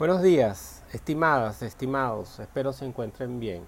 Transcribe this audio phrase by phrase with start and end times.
[0.00, 3.64] Buenos días, estimadas, estimados, espero se encuentren bien.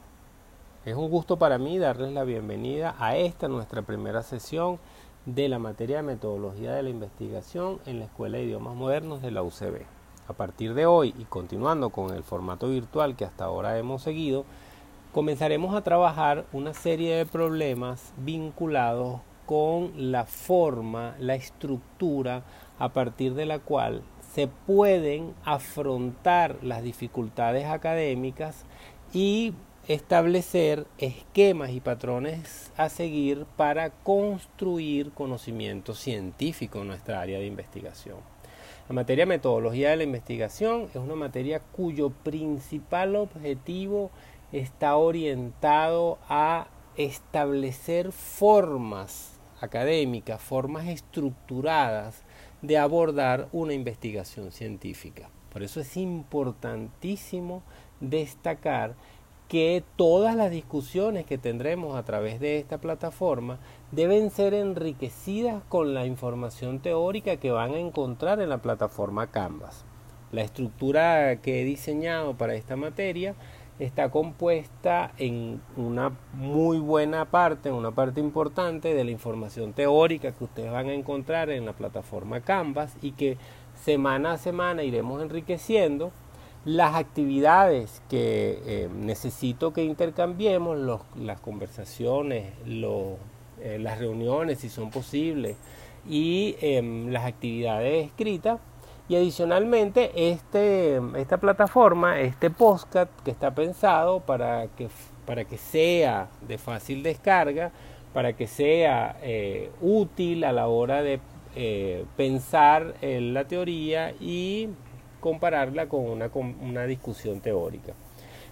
[0.86, 4.78] Es un gusto para mí darles la bienvenida a esta nuestra primera sesión
[5.26, 9.30] de la materia de metodología de la investigación en la Escuela de Idiomas Modernos de
[9.30, 9.82] la UCB.
[10.26, 14.46] A partir de hoy y continuando con el formato virtual que hasta ahora hemos seguido,
[15.12, 22.42] comenzaremos a trabajar una serie de problemas vinculados con la forma, la estructura
[22.78, 24.02] a partir de la cual
[24.34, 28.64] se pueden afrontar las dificultades académicas
[29.12, 29.52] y
[29.88, 38.18] establecer esquemas y patrones a seguir para construir conocimiento científico en nuestra área de investigación.
[38.88, 44.10] La materia metodología de la investigación es una materia cuyo principal objetivo
[44.50, 52.22] está orientado a establecer formas académicas, formas estructuradas
[52.62, 55.28] de abordar una investigación científica.
[55.52, 57.62] Por eso es importantísimo
[58.00, 58.94] destacar
[59.48, 63.58] que todas las discusiones que tendremos a través de esta plataforma
[63.90, 69.84] deben ser enriquecidas con la información teórica que van a encontrar en la plataforma Canvas.
[70.30, 73.34] La estructura que he diseñado para esta materia
[73.84, 80.44] está compuesta en una muy buena parte, una parte importante de la información teórica que
[80.44, 83.36] ustedes van a encontrar en la plataforma Canvas y que
[83.74, 86.12] semana a semana iremos enriqueciendo
[86.64, 90.78] las actividades que eh, necesito que intercambiemos,
[91.16, 95.56] las conversaciones, eh, las reuniones si son posibles
[96.08, 98.60] y em, las actividades escritas
[99.08, 104.88] y adicionalmente, este, esta plataforma, este podcast que está pensado para que,
[105.26, 107.72] para que sea de fácil descarga,
[108.12, 111.20] para que sea eh, útil a la hora de
[111.56, 114.68] eh, pensar en la teoría y
[115.20, 117.92] compararla con una, con una discusión teórica.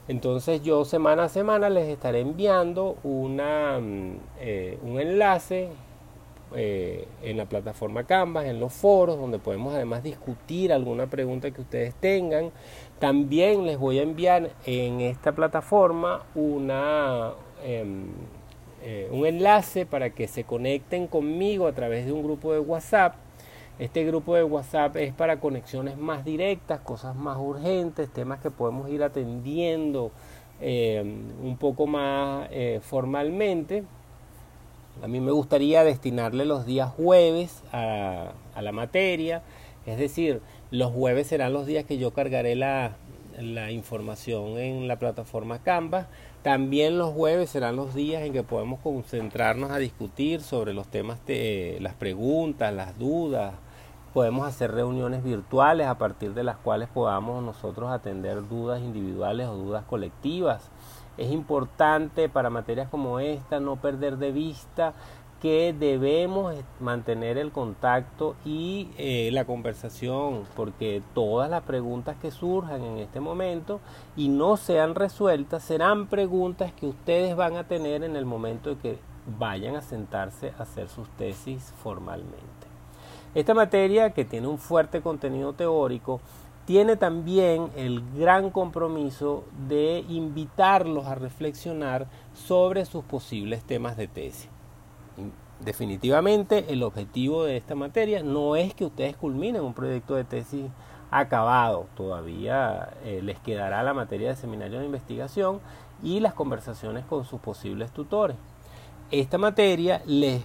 [0.09, 5.69] Entonces yo semana a semana les estaré enviando una, mm, eh, un enlace
[6.55, 11.61] eh, en la plataforma Canvas, en los foros, donde podemos además discutir alguna pregunta que
[11.61, 12.51] ustedes tengan.
[12.99, 17.33] También les voy a enviar en esta plataforma una,
[17.65, 18.09] em,
[18.83, 23.15] eh, un enlace para que se conecten conmigo a través de un grupo de WhatsApp.
[23.79, 28.91] Este grupo de WhatsApp es para conexiones más directas, cosas más urgentes, temas que podemos
[28.91, 30.11] ir atendiendo
[30.61, 33.85] em, un poco más eh, formalmente.
[35.03, 39.43] A mí me gustaría destinarle los días jueves a, la materia,
[39.87, 42.97] es decir, los jueves serán los días que yo cargaré la,
[43.71, 46.07] información en la plataforma Canvas.
[46.43, 51.25] También los jueves serán los días en que podemos concentrarnos a discutir sobre los temas
[51.25, 53.55] de las preguntas, las dudas.
[54.13, 59.55] Podemos hacer reuniones virtuales a partir de las cuales podamos nosotros atender dudas individuales o
[59.55, 60.71] dudas colectivas.
[61.17, 64.95] Es importante para materias como esta no perder de vista
[65.41, 72.83] que debemos mantener el contacto y eh, la conversación, porque todas las preguntas que surjan
[72.83, 73.81] en este momento
[74.17, 78.77] y no sean resueltas serán preguntas que ustedes van a tener en el momento de
[78.77, 78.99] que
[79.39, 82.69] vayan a sentarse a hacer sus tesis formalmente.
[83.35, 86.21] Esta materia, que tiene un fuerte contenido teórico,
[86.67, 94.49] tiene también el gran compromiso de invitarlos a reflexionar sobre sus posibles temas de tesis.
[95.61, 100.67] Definitivamente el objetivo de esta materia no es que ustedes culminen un proyecto de tesis
[101.11, 105.61] acabado, todavía eh, les quedará la materia de seminario de investigación
[106.03, 108.37] y las conversaciones con sus posibles tutores.
[109.11, 110.45] Esta materia les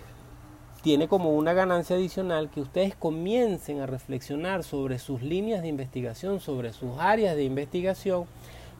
[0.85, 6.39] tiene como una ganancia adicional que ustedes comiencen a reflexionar sobre sus líneas de investigación,
[6.39, 8.25] sobre sus áreas de investigación,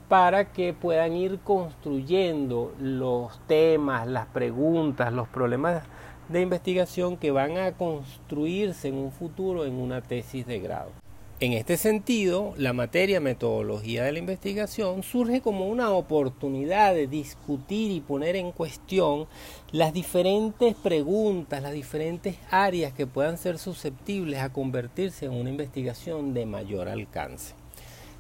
[0.08, 5.82] para que puedan ir construyendo los temas, las preguntas, los problemas
[6.30, 10.92] de investigación que van a construirse en un futuro en una tesis de grado.
[11.42, 17.92] En este sentido, la materia metodología de la investigación surge como una oportunidad de discutir
[17.92, 19.28] y poner en cuestión
[19.74, 26.34] las diferentes preguntas, las diferentes áreas que puedan ser susceptibles a convertirse en una investigación
[26.34, 27.54] de mayor alcance.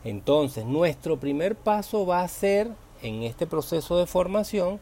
[0.03, 2.69] Entonces, nuestro primer paso va a ser,
[3.01, 4.81] en este proceso de formación,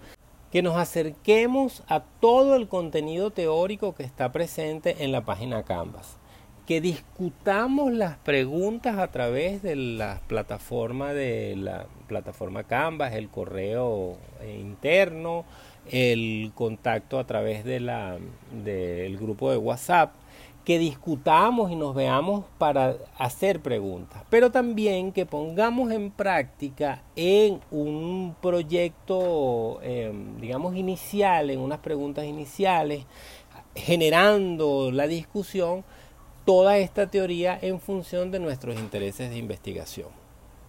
[0.51, 6.17] que nos acerquemos a todo el contenido teórico que está presente en la página Canvas
[6.65, 14.17] que discutamos las preguntas a través de la plataforma de la plataforma Canvas, el correo
[14.47, 15.45] interno,
[15.91, 18.17] el contacto a través de la,
[18.63, 20.13] del grupo de WhatsApp,
[20.63, 27.59] que discutamos y nos veamos para hacer preguntas, pero también que pongamos en práctica en
[27.69, 33.05] un proyecto, em, digamos, inicial, en unas preguntas iniciales,
[33.75, 35.83] generando la discusión,
[36.45, 40.09] toda esta teoría en función de nuestros intereses de investigación.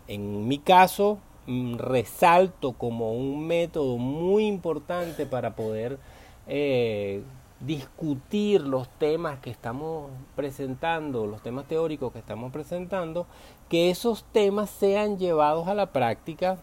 [0.07, 5.99] En mi caso, mm, resalto como un método muy importante para poder
[6.47, 7.23] eh,
[7.61, 13.27] discutir los temas que estamos presentando, los temas teóricos que estamos presentando,
[13.69, 16.59] que esos temas sean llevados a la práctica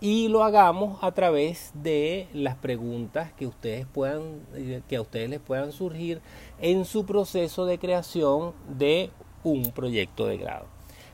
[0.00, 4.40] y lo hagamos a través de las preguntas que ustedes puedan
[4.88, 6.20] que a ustedes les puedan surgir
[6.60, 9.10] en su proceso de creación de
[9.42, 10.66] un proyecto de grado.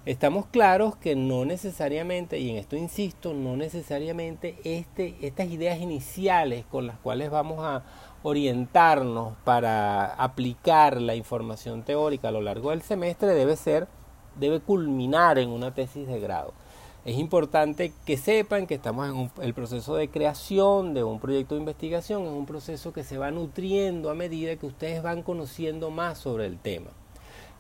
[0.07, 6.67] Estamos claros que no necesariamente, y en esto insisto, no necesariamente este, estas ideas iniciales
[6.67, 7.85] con las cuales vamos a
[8.23, 13.89] orientarnos para aplicar la información teórica a lo largo del semestre debe ser,
[14.39, 16.53] debe culminar en una tesis de grado.
[17.05, 21.61] Es importante que sepan que estamos en el proceso de creación de un proyecto de
[21.61, 26.17] investigación, es un proceso que se va nutriendo a medida que ustedes van conociendo más
[26.17, 26.91] sobre el tema.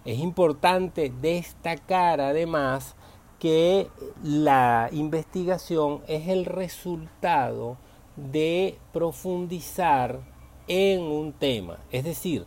[0.06, 2.94] Es importante destacar además
[3.38, 3.88] que
[4.23, 7.76] la investigación es el resultado
[8.17, 10.20] de profundizar
[10.69, 11.81] en un tema.
[11.91, 12.46] Es decir,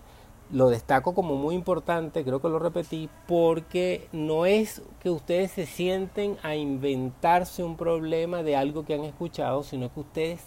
[0.51, 5.65] lo destaco como muy importante, creo que lo repetí, porque no es que ustedes se
[5.65, 10.41] sienten a inventarse un problema de algo que han escuchado, sino que ustedes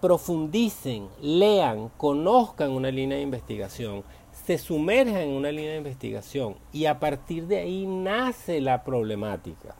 [0.00, 4.04] profundicen, lean, conozcan una línea de investigación,
[4.44, 9.74] se sumerjan en una línea de investigación y a partir de ahí nace la problemática.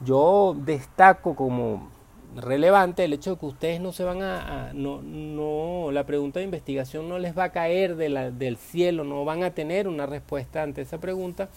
[0.00, 1.88] Yo destaco como
[2.36, 6.44] relevante el hecho de que ustedes no se van a, no, no, la pregunta de
[6.44, 10.06] investigación no les va a caer de la, del cielo, no van a tener una
[10.06, 11.48] respuesta ante esa pregunta,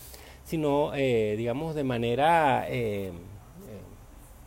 [0.43, 3.11] sino, eh, digamos, de manera eh, eh,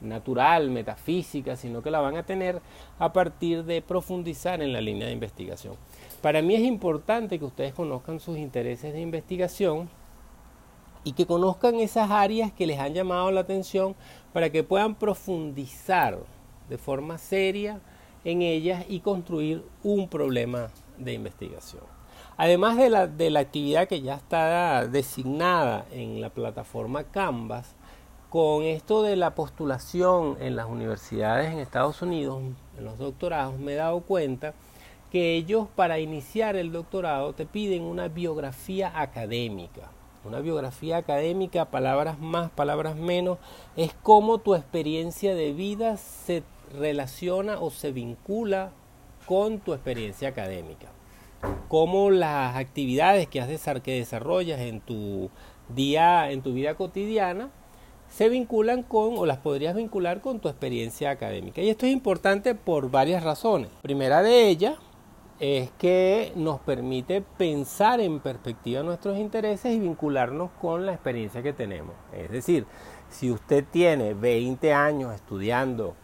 [0.00, 2.60] natural, metafísica, sino que la van a tener
[2.98, 5.74] a partir de profundizar en la línea de investigación.
[6.22, 9.88] Para mí es importante que ustedes conozcan sus intereses de investigación
[11.04, 13.94] y que conozcan esas áreas que les han llamado la atención
[14.32, 16.18] para que puedan profundizar
[16.68, 17.80] de forma seria
[18.24, 21.82] en ellas y construir un problema de investigación.
[22.36, 27.76] Además de la, de la actividad que ya está designada en la plataforma Canvas,
[28.30, 32.42] con esto de la postulación en las universidades en Estados Unidos,
[32.76, 34.54] en los doctorados, me he dado cuenta
[35.12, 39.82] que ellos para iniciar el doctorado te piden una biografía académica.
[40.24, 43.38] Una biografía académica, palabras más, palabras menos,
[43.76, 46.42] es cómo tu experiencia de vida se
[46.78, 48.72] relaciona o se vincula
[49.26, 50.88] con tu experiencia académica.
[51.68, 55.30] Cómo las actividades que, has que desarrollas en tu
[55.68, 57.50] día, en tu vida cotidiana,
[58.08, 61.60] se vinculan con o las podrías vincular con tu experiencia académica.
[61.60, 63.68] Y esto es importante por varias razones.
[63.82, 64.76] Primera de ellas,
[65.40, 71.52] es que nos permite pensar en perspectiva nuestros intereses y vincularnos con la experiencia que
[71.52, 71.94] tenemos.
[72.12, 72.66] Es decir,
[73.08, 75.94] si usted tiene 20 años estudiando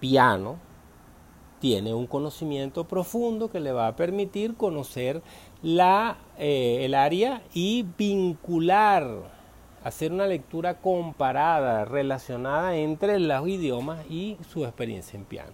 [0.00, 0.58] piano,
[1.60, 5.22] tiene un conocimiento profundo que le va a permitir conocer
[5.62, 9.06] la, eh, el área y vincular,
[9.84, 15.52] hacer una lectura comparada, relacionada entre los idiomas y su experiencia en piano.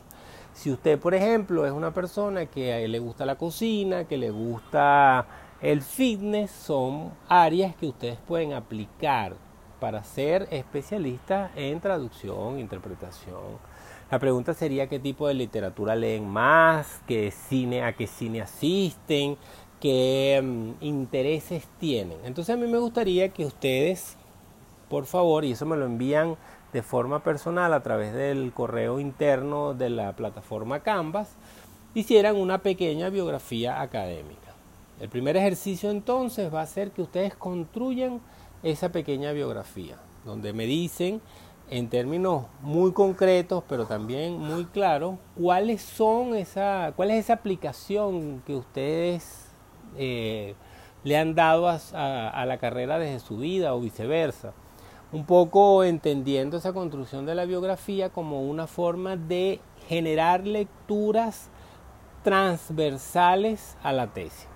[0.56, 5.26] Si usted, por ejemplo, es una persona que le gusta la cocina, que le gusta
[5.60, 9.36] el fitness, son áreas que ustedes pueden aplicar
[9.78, 13.58] para ser especialistas en traducción, interpretación.
[14.10, 19.36] La pregunta sería qué tipo de literatura leen más, qué cine, a qué cine asisten,
[19.78, 22.16] qué mm, intereses tienen.
[22.24, 24.16] Entonces a mí me gustaría que ustedes,
[24.88, 26.38] por favor, y eso me lo envían
[26.76, 31.34] de forma personal a través del correo interno de la plataforma Canvas,
[31.94, 34.52] hicieran una pequeña biografía académica.
[35.00, 38.20] El primer ejercicio entonces va a ser que ustedes construyan
[38.62, 41.22] esa pequeña biografía, donde me dicen
[41.70, 48.42] en términos muy concretos, pero también muy claros, cuáles son esa, cuál es esa aplicación
[48.44, 49.46] que ustedes
[49.96, 50.54] eh,
[51.04, 54.52] le han dado a la carrera desde su vida o viceversa
[55.12, 61.48] un poco entendiendo esa construcción de la biografía como una forma de generar lecturas
[62.22, 64.48] transversales a la tesis.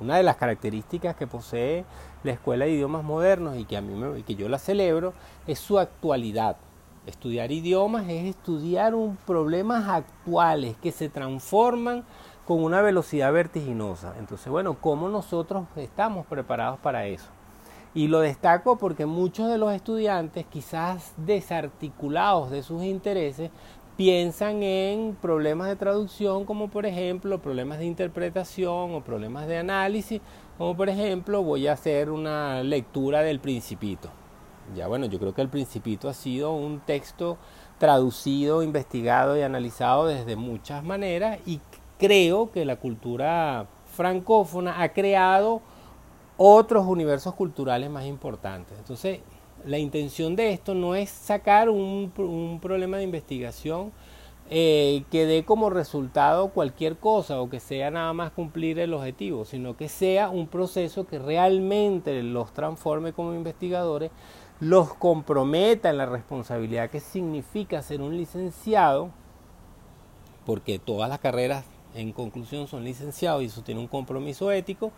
[0.00, 1.84] Una de las características que posee
[2.22, 5.12] la Escuela de Idiomas Modernos y que a mí que yo la celebro
[5.46, 6.56] es su actualidad.
[7.06, 12.04] Estudiar idiomas es estudiar un problemas actuales que se transforman
[12.46, 14.14] con una velocidad vertiginosa.
[14.18, 17.35] Entonces, bueno, ¿cómo nosotros estamos preparados para eso?
[17.96, 23.50] Y lo destaco porque muchos de los estudiantes, quizás desarticulados de sus intereses,
[23.96, 30.20] piensan en problemas de traducción como por ejemplo problemas de interpretación o problemas de análisis,
[30.58, 34.10] como por ejemplo voy a hacer una lectura del principito.
[34.76, 37.38] Ya bueno, yo creo que el principito ha sido un texto
[37.78, 41.60] traducido, investigado y analizado desde muchas maneras y
[41.98, 45.62] creo que la cultura francófona ha creado
[46.36, 48.76] otros universos culturales más importantes.
[48.78, 49.20] Entonces,
[49.64, 52.12] la intención de esto no es sacar un,
[52.62, 53.92] problema de investigación
[54.48, 59.44] eh, que dé como resultado cualquier cosa o que sea nada más cumplir el objetivo,
[59.44, 64.12] sino que sea un proceso que realmente los transforme como investigadores,
[64.60, 69.10] los comprometa en la responsabilidad que significa ser un licenciado,
[70.44, 71.64] porque todas las carreras
[71.96, 74.92] en conclusión son licenciados y eso tiene un compromiso ético,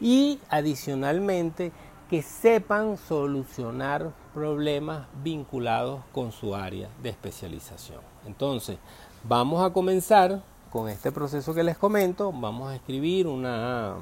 [0.00, 1.72] y adicionalmente
[2.08, 8.00] que sepan solucionar problemas vinculados con su área de especialización.
[8.26, 8.78] Entonces,
[9.22, 13.96] vamos a comenzar con este proceso que les comento, vamos a escribir una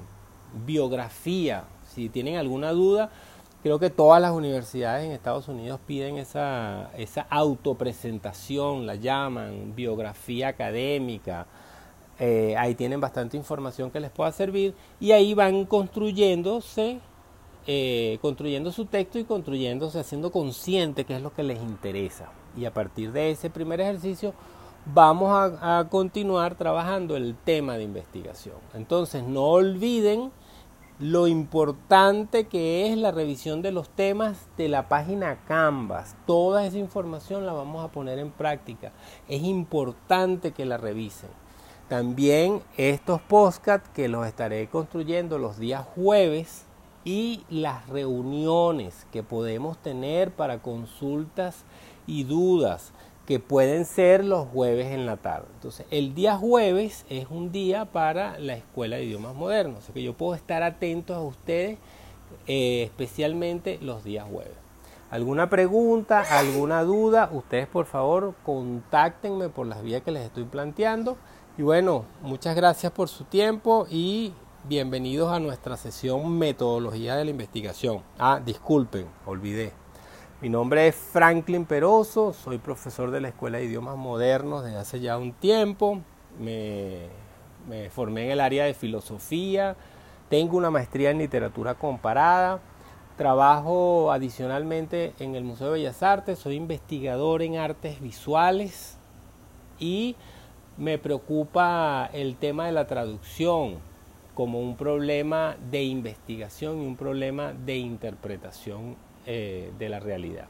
[0.67, 1.64] biografía.
[1.87, 3.11] Si tienen alguna duda,
[3.62, 10.49] creo que todas las universidades en Estados Unidos piden esa, esa autopresentación, la llaman biografía
[10.49, 11.47] académica.
[12.18, 17.00] Eh, ahí tienen bastante información que les pueda servir y ahí van construyéndose
[17.70, 22.30] eh, construyendo su texto y construyéndose, haciendo consciente qué es lo que les interesa.
[22.56, 24.32] Y a partir de ese primer ejercicio
[24.87, 28.56] vamos a, continuar trabajando el tema de investigación.
[28.72, 30.32] Entonces no olviden
[30.98, 36.16] lo importante que es la revisión de los temas de la página Canvas.
[36.26, 38.92] Toda esa información la vamos a poner en práctica.
[39.28, 41.28] Es importante que la revisen.
[41.88, 46.66] También estos podcasts que los estaré construyendo los días jueves
[47.02, 51.64] y las reuniones que podemos tener para consultas
[52.07, 52.92] y dudas
[53.25, 55.47] que pueden ser los jueves en la tarde.
[55.54, 60.02] Entonces, el día jueves es un día para la Escuela de Idiomas Modernos, o que
[60.02, 61.78] yo puedo estar atento a ustedes,
[62.47, 64.57] eh, especialmente los días jueves.
[65.11, 67.30] ¿Alguna pregunta, alguna duda?
[67.33, 71.16] Ustedes por favor contáctenme por las vías que les estoy planteando.
[71.58, 74.32] Y bueno, muchas gracias por su tiempo y
[74.68, 78.02] Bienvenidos a nuestra sesión Metodología de la Investigación.
[78.16, 79.72] Ah, disculpen, olvidé.
[80.40, 85.00] Mi nombre es Franklin Peroso, soy profesor de la Escuela de Idiomas Modernos desde hace
[85.00, 86.00] ya un tiempo.
[86.38, 87.08] Me,
[87.68, 89.74] me formé en el área de filosofía,
[90.28, 92.60] tengo una maestría en literatura comparada,
[93.16, 98.96] trabajo adicionalmente en el Museo de Bellas Artes, soy investigador en artes visuales
[99.80, 100.14] y
[100.78, 103.78] me preocupa el tema de la traducción
[104.35, 110.47] como un problema de investigación y un problema de interpretación eh, de la realidad.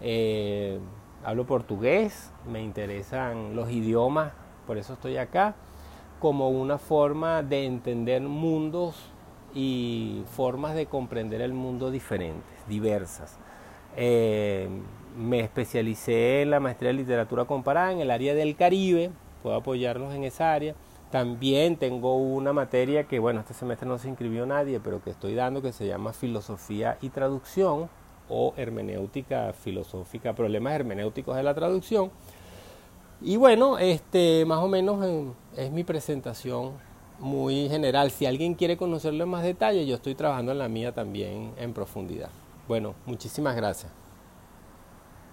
[0.00, 0.78] Eh,
[1.24, 4.32] hablo portugués, me interesan los idiomas,
[4.68, 5.56] por eso estoy acá,
[6.20, 9.10] como una forma de entender mundos
[9.52, 13.38] y formas de comprender el mundo diferentes, diversas.
[13.96, 14.68] Eh,
[15.16, 20.14] me especialicé en la maestría de literatura comparada en el área del Caribe, puedo apoyarlos
[20.14, 20.74] en esa área
[21.10, 25.34] también tengo una materia que, bueno, este semestre no se inscribió nadie, pero que estoy
[25.34, 27.88] dando que se llama Filosofía y Traducción
[28.28, 32.10] o Hermenéutica Filosófica, Problemas Hermenéuticos de la Traducción.
[33.22, 35.04] Y bueno, este más o menos
[35.56, 36.72] es mi presentación
[37.18, 38.10] muy general.
[38.10, 41.72] Si alguien quiere conocerlo en más detalle, yo estoy trabajando en la mía también en
[41.72, 42.28] profundidad.
[42.68, 43.97] Bueno, muchísimas gracias.